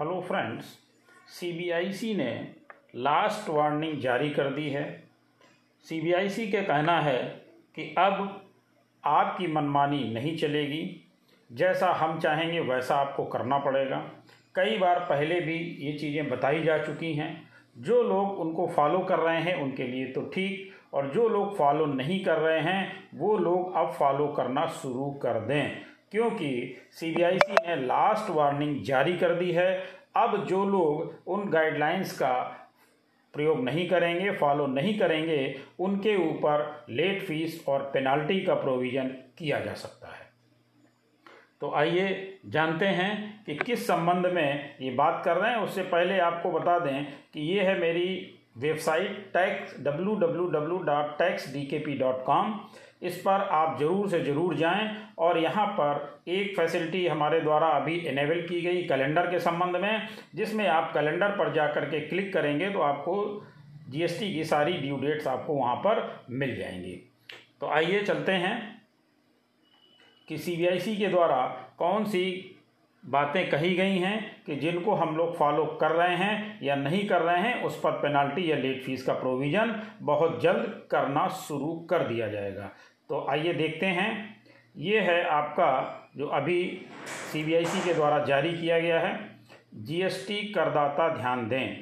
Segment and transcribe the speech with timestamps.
[0.00, 0.64] Hello friends
[1.28, 2.54] CBIC ने
[2.96, 5.04] last warning जारी कर दी है।
[5.84, 7.22] सीबीआईसी का कहना है
[7.76, 8.42] कि अब
[9.04, 11.10] आपकी मनमानी नहीं चलेगी।
[11.52, 13.96] जैसा हम चाहेंगे वैसा आपको करना पड़ेगा।
[14.54, 19.18] कई बार पहले भी ये चीज़ें बताई जा चुकी हैं। जो लोग उनको फॉलो कर
[19.18, 23.38] रहे हैं, उनके लिए तो ठीक। और जो लोग फॉलो नहीं कर रहे हैं, वो
[23.38, 25.80] लोग अब फॉलो करना शुरू कर दें।
[26.12, 29.72] क्योंकि सीबीआईसी ने लास्ट वार्निंग जारी कर दी है।
[30.16, 32.32] अब जो लोग उन गाइडलाइंस का
[33.34, 39.60] प्रयोग नहीं करेंगे फॉलो नहीं करेंगे, उनके ऊपर लेट फ़ीस और पेनाल्टी का प्रोविज़न किया
[39.60, 40.26] जा सकता है।
[41.60, 46.18] तो आइए जानते हैं कि किस संबंध में ये बात कर रहे हैं। उससे पहले
[46.20, 51.64] आपको बता दें कि ये है मेरी website tax W W W dot tax D
[51.66, 52.52] K P dot com
[53.02, 54.88] इस पर आप ज़रूर से ज़रूर जाएँ
[55.18, 60.08] और यहाँ पर एक फैसिलिटी हमारे द्वारा अभी इनेबल की गई कैलेंडर के संबंध में,
[60.34, 63.46] जिसमें आप कैलेंडर पर जा कर के क्लिक करेंगे तो आपको
[63.90, 66.94] जीएसटी की सारी ड्यू डेट्स आपको वहाँ पर मिल जाएँगी।
[67.60, 68.56] तो आइए चलते हैं
[70.28, 71.44] कि सीबीआईसी के द्वारा
[71.78, 72.54] कौन सी
[73.04, 77.22] बातें कही गई हैं कि जिनको हम लोग फॉलो कर रहे हैं या नहीं कर
[77.22, 82.06] रहे हैं, उस पर पेनाल्टी या लेट फ़ीस का प्रोविज़न बहुत जल्द करना शुरू कर
[82.08, 82.70] दिया जाएगा।
[83.08, 84.36] तो आइए देखते हैं।
[84.76, 86.86] ये है आपका जो अभी
[87.32, 89.30] सीबीआईसी के द्वारा जारी किया गया है।
[89.74, 91.76] जीएसटी करदाता ध्यान दें।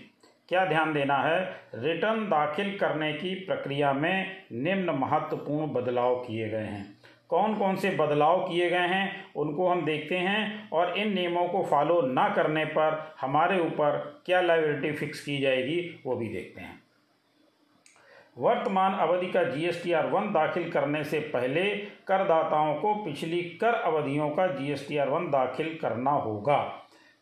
[0.48, 1.40] क्या ध्यान देना है?
[1.74, 6.96] रिटर्न दाखिल करने की प्रक्रिया में निम्न महत्वपूर्ण बदलाव किए गए हैं।
[7.28, 11.62] कौन कौन से बदलाव किए गए हैं, उनको हम देखते हैं और इन नियमों को
[11.62, 16.85] फॉलो ना करने पर हमारे ऊपर क्या लाइबिलिटी फिक्स की जाएगी, वो भी देखते हैं।
[18.36, 21.64] वर्तमान अवधि का जी जीएसटीआर वन दाखिल करने से पहले
[22.08, 26.56] करदाताओं को पिछली कर अवधियों का जी जीएसटीआर वन दाखिल करना होगा।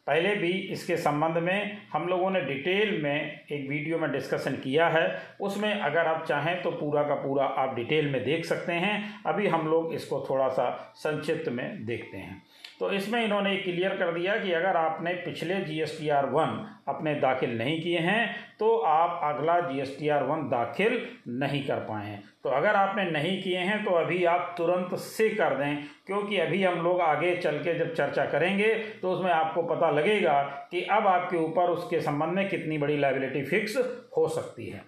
[0.07, 4.89] पहले भी इसके संबंध में हम लोगों ने डिटेल में एक वीडियो में डिस्कशन किया
[4.89, 5.07] है।
[5.41, 9.47] उसमें अगर आप चाहें तो पूरा का पूरा आप डिटेल में देख सकते हैं। अभी
[9.47, 12.43] हम लोग इसको थोड़ा सा संक्षिप्त में देखते हैं।
[12.81, 16.59] तो इसमें इन्होंने क्लियर कर दिया कि अगर आपने पिछले G S T R one
[16.89, 21.63] अपने दाखिल नहीं किए हैं तो आप अगला G S T R one दाखिल नहीं
[21.67, 25.55] कर पाए हैं। तो अगर आपने नहीं किए हैं तो अभी आप तुरंत से कर
[25.55, 25.77] दें,
[26.07, 30.41] क्योंकि अभी हम लोग आगे चल के जब चर्चा करेंगे तो उसमें आपको पता लगेगा
[30.71, 33.77] कि अब आपके ऊपर उसके संबंध में कितनी बड़ी लाइबिलिटी फिक्स
[34.17, 34.83] हो सकती है।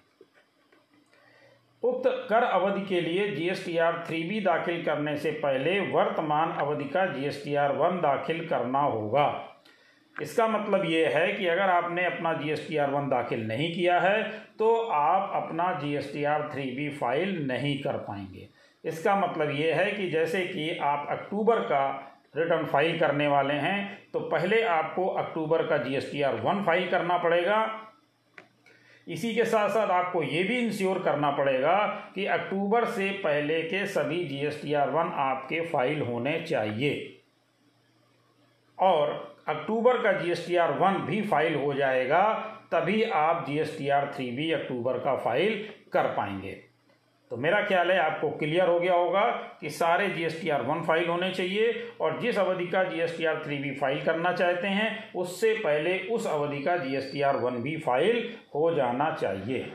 [1.83, 7.05] उक्त कर अवधि के लिए जीएसटीआर थ्री बी दाखिल करने से पहले वर्तमान अवधि का
[7.07, 9.27] जीएसटीआर वन दाखिल करना होगा।
[10.15, 13.73] इसका मतलब ये है कि अगर आपने अपना G S T R one दाखिल नहीं
[13.73, 14.21] किया है
[14.59, 18.47] तो आप अपना G S T R three B file नहीं कर पाएँगे।
[18.83, 21.85] इसका मतलब ये है कि जैसे कि आप अक्टूबर का
[22.37, 23.77] रिटर्न फ़ाइल करने वाले हैं
[24.13, 27.65] तो पहले आपको अक्टूबर का G S T R one file करना पड़ेगा
[29.07, 31.75] इसी के साथ साथ आपको ये भी इंश्योर करना पड़ेगा
[32.15, 36.93] कि अक्टूबर से पहले के सभी G S T R one आपके फ़ाइल होने चाहिए।
[38.77, 39.11] और
[39.47, 42.23] अक्टूबर का G S T R one भी फ़ाइल हो जाएगा,
[42.71, 46.66] तभी आप G S T R three भी अक्टूबर का फ़ाइल कर पाएँगे।
[47.31, 49.23] तो मेरा ख्याल है आपको क्लियर हो गया होगा
[49.61, 51.71] कि सारे G S T R one file होने चाहिए
[52.01, 55.53] और जिस अवधि का G S T R three भी फ़ाइल करना चाहते हैं, उससे
[55.55, 59.71] पहले उस अवधि का G S T R one भी फ़ाइल हो जाना चाहिए।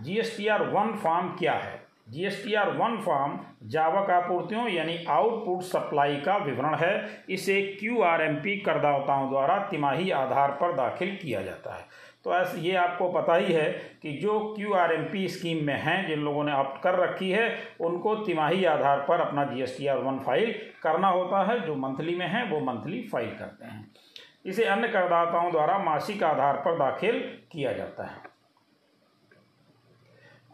[0.00, 1.80] G S T R one form क्या है?
[2.08, 7.60] G S T R one form जावक आपूर्तियों यानी आउटपुट सप्लाई का विवरण है। इसे
[7.80, 11.86] क्यू आर एम पी करदाताओं द्वारा तिमाही आधार पर दाखिल किया जाता है।
[12.24, 13.70] तो ऐसे ये आपको पता ही है
[14.02, 17.30] कि जो Q R M P scheme में हैं, जिन लोगों ने ऑप्ट कर रखी
[17.30, 21.66] है, उनको तिमाही आधार पर अपना G S T R one file करना होता है।
[21.66, 23.90] जो मंथली में है, वो मंथली फ़ाइल करते हैं।
[24.46, 28.37] इसे अन्य करदाताओं द्वारा मासिक आधार पर दाखिल किया जाता है।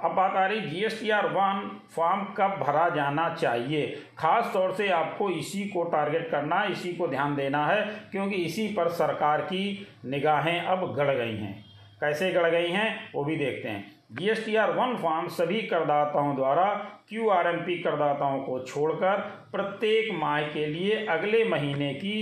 [0.02, 3.86] अब बात आ रही G S T R one form कब भरा जाना चाहिए?
[4.18, 8.36] खास तौर से आपको इसी को टारगेट करना है, इसी को ध्यान देना है, क्योंकि
[8.36, 11.64] इसी पर सरकार की निगाहें अब गड़ गई हैं।
[12.00, 15.60] कैसे गड़ गई हैं, वो भी देखते हैं। G S T R one form सभी
[15.62, 16.64] करदाताओं द्वारा
[17.08, 19.20] क्यू आर एम पी करदाताओं को छोड़कर
[19.52, 22.12] प्रत्येक माह के लिए अगले महीने की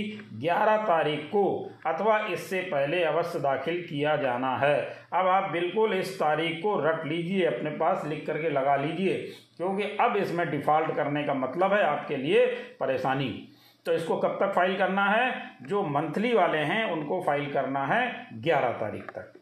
[0.41, 1.43] 11 तारीख को
[1.85, 4.79] अथवा इससे पहले अवश्य दाखिल किया जाना है।
[5.13, 9.17] अब आप बिल्कुल इस तारीख को रट लीजिए, अपने पास लिख करके लगा लीजिए,
[9.57, 12.45] क्योंकि अब इसमें डिफ़ॉल्ट करने का मतलब है आपके लिए
[12.79, 13.29] परेशानी।
[13.85, 15.31] तो इसको कब तक फ़ाइल करना है?
[15.61, 19.33] जो मंथली वाले हैं, उनको फ़ाइल करना है ग्यारह तारीख तक।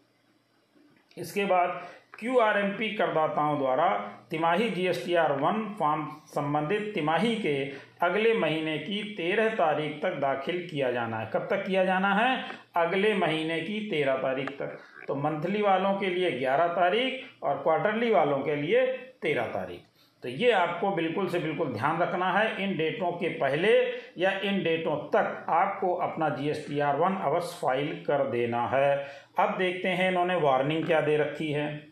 [1.17, 1.81] इसके बाद
[2.21, 3.87] क्यू आर एम पी करदाताओं द्वारा
[4.31, 7.53] तिमाही G S T R one form संबंधित तिमाही के
[8.01, 12.45] अगले महीने की तेरह तारीख तक दाखिल किया जाना है। कब तक किया जाना है?
[12.75, 14.77] अगले महीने की तेरह तारीख तक।
[15.07, 18.85] तो मंथली वालों के लिए ग्यारह तारीख और क्वार्टरली वालों के लिए
[19.21, 19.81] तेरह तारीख।
[20.23, 23.71] तो ये आपको बिल्कुल से बिल्कुल ध्यान रखना है। इन डेटों के पहले
[24.17, 28.67] या इन डेटों तक आपको अपना G S T R one अवश्य फ़ाइल कर देना
[28.67, 28.95] है।
[29.39, 31.90] अब देखते हैं इन्होंने वार्निंग क्या दे रखी है।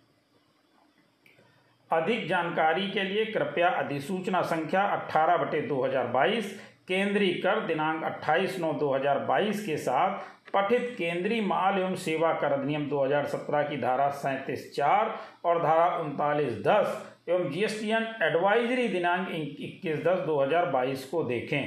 [1.91, 5.87] अधिक जानकारी के लिए कृपया अधिसूचना संख्या अट्ठारह बटे दो
[6.87, 12.87] केंद्रीय कर दिनांक 28 नौ 2022 के साथ पठित केंद्रीय माल एवं सेवा कर अधिनियम
[12.89, 15.13] 2017 की धारा सैंतीस चार
[15.45, 21.63] और धारा उनतालीस दस एवं जीएसटीएन एडवाइजरी दिनांक इक्कीस दस दो हज़ार बाईस को देखें।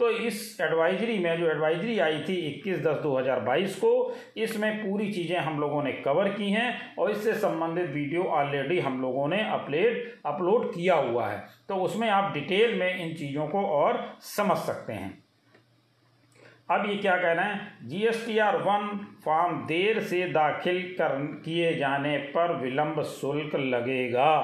[0.00, 3.90] तो इस एडवाइजरी में जो एडवाइजरी आई थी इक्कीस दस दो हज़ार बाईस को,
[4.36, 9.00] इसमें पूरी चीज़ें हम लोगों ने कवर की हैं और इससे संबंधित वीडियो ऑलरेडी हम
[9.02, 13.66] लोगों ने अपलेट अपलोड किया हुआ है। तो उसमें आप डिटेल में इन चीज़ों को
[13.74, 15.18] और समझ सकते हैं।
[16.70, 17.88] अब ये क्या कह रहे हैं?
[17.88, 18.88] G S T R one
[19.24, 24.34] form देर से दाखिल कर, किए जाने पर विलंब शुल्क लगेगा।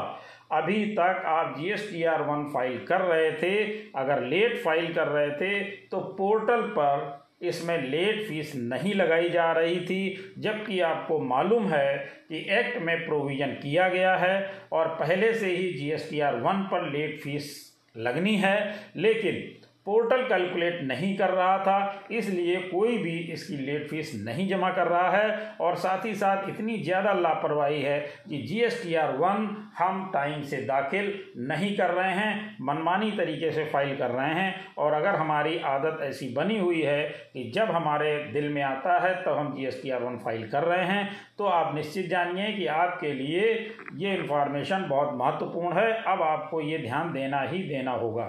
[0.50, 3.64] अभी तक आप G S T R one file कर रहे थे,
[3.96, 5.60] अगर लेट फ़ाइल कर रहे थे
[5.90, 11.96] तो पोर्टल पर इसमें लेट फ़ीस नहीं लगाई जा रही थी, जबकि आपको मालूम है
[12.28, 16.36] कि एक्ट में प्रोविज़न किया गया है और पहले से ही G S T R
[16.36, 17.54] one पर लेट फ़ीस
[17.96, 19.44] लगनी है, लेकिन
[19.86, 24.86] पोर्टल कैलकुलेट नहीं कर रहा था, इसलिए कोई भी इसकी लेट फ़ीस नहीं जमा कर
[24.88, 27.98] रहा है। और साथ ही साथ इतनी ज़्यादा लापरवाही है
[28.28, 29.46] कि G S T R one
[29.78, 34.54] हम टाइम से दाखिल नहीं कर रहे हैं, मनमानी तरीके से फ़ाइल कर रहे हैं।
[34.78, 39.14] और अगर हमारी आदत ऐसी बनी हुई है कि जब हमारे दिल में आता है
[39.16, 41.08] तब तो हम G S T R one file कर रहे हैं
[41.38, 43.52] तो आप निश्चित जानिए कि आपके लिए
[43.96, 48.26] ये इन्फॉर्मेशन बहुत महत्वपूर्ण है। अब आपको ये ध्यान देना ही देना होगा।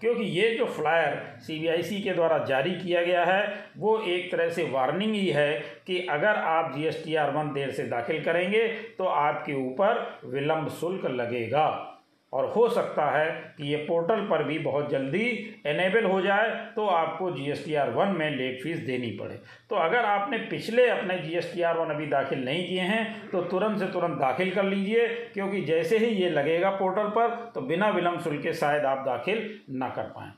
[0.00, 4.68] क्योंकि ये जो फ्लायर सीबीआईसी के द्वारा जारी किया गया है, वो एक तरह से
[4.70, 5.52] वार्निंग ही है
[5.86, 8.66] कि अगर आप जीएसटीआर वन देर से दाखिल करेंगे
[8.98, 11.94] तो आपके ऊपर विलंब शुल्क लगेगा।
[12.32, 15.26] और हो सकता है कि ये पोर्टल पर भी बहुत जल्दी
[15.66, 19.34] एनेबल हो जाए तो आपको G S T R one में लेट फ़ीस देनी पड़े।
[19.70, 23.30] तो अगर आपने पिछले अपने G S T R one अभी दाखिल नहीं किए हैं
[23.30, 27.60] तो तुरंत से तुरंत दाखिल कर लीजिए, क्योंकि जैसे ही ये लगेगा पोर्टल पर तो
[27.62, 30.32] बिना विलम्ब शुल्क के शायद आप दाखिल ना कर पाएँ।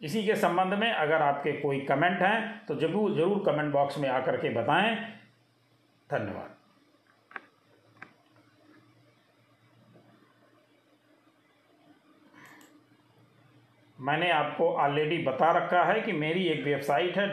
[0.00, 4.08] इसी के संबंध में अगर आपके कोई कमेंट हैं तो ज़रूर ज़रूर कमेंट बॉक्स में
[4.10, 4.96] आकर के बताएँ।
[6.10, 6.56] धन्यवाद।
[14.00, 17.26] मैंने आपको ऑलरेडी बता रखा है कि मेरी एक वेबसाइट है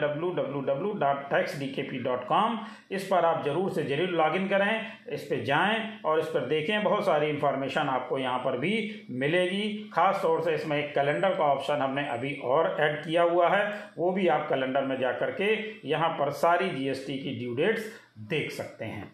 [2.24, 2.58] कॉम
[2.90, 4.80] इस पर आप ज़रूर से ज़रूर लॉगिन करें,
[5.12, 9.90] इस पर जाएँ और इस पर देखें। बहुत सारी इन्फॉर्मेशन आपको यहाँ पर भी मिलेगी।
[9.94, 13.64] ख़ास तौर से इसमें एक कैलेंडर का ऑप्शन हमने अभी और ऐड किया हुआ है।
[13.98, 15.54] वो भी आप कैलेंडर में जा कर के
[15.88, 17.92] यहाँ पर सारी जी की ड्यू डेट्स
[18.30, 19.12] देख सकते हैं।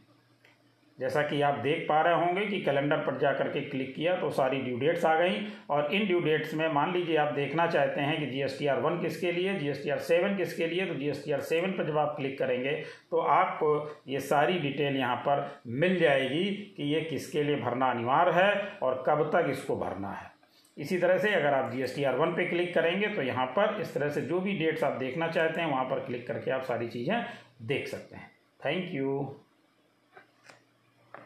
[0.98, 4.30] जैसा कि आप देख पा रहे होंगे कि कैलेंडर पर जा करके क्लिक किया तो
[4.32, 8.00] सारी ड्यू डेट्स आ गई। और इन ड्यू डेट्स में मान लीजिए आप देखना चाहते
[8.00, 10.66] हैं कि G S T R one किसके लिए G S T R seven किसके
[10.66, 12.72] लिए तो G S T R seven पर जब आप क्लिक करेंगे
[13.10, 13.72] तो आपको
[14.08, 15.48] ये सारी डिटेल यहाँ पर
[15.78, 16.44] मिल जाएगी
[16.76, 18.52] कि ये किसके लिए भरना अनिवार्य है
[18.82, 20.32] और कब तक इसको भरना है।
[20.76, 23.46] इसी तरह से अगर आप G S T R one पर क्लिक करेंगे तो यहाँ
[23.58, 26.50] पर इस तरह से जो भी डेट्स आप देखना चाहते हैं, वहाँ पर क्लिक करके
[26.50, 27.24] आप सारी चीज़ें
[27.62, 28.30] देख सकते हैं।
[28.60, 29.34] Thank you.